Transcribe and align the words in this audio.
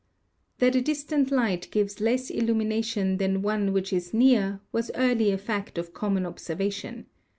That 0.57 0.75
a 0.75 0.81
distant 0.81 1.29
light 1.29 1.69
gives 1.69 2.01
less 2.01 2.31
illumination 2.31 3.17
than 3.17 3.43
one 3.43 3.71
which 3.71 3.93
is 3.93 4.15
near 4.15 4.59
was 4.71 4.89
early 4.95 5.29
a 5.29 5.37
fact 5.37 5.77
of 5.77 5.93
common 5.93 6.25
observation. 6.25 7.05